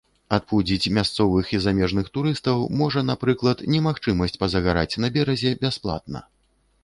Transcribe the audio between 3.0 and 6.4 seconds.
напрыклад, немагчымасць пазагараць на беразе бясплатна.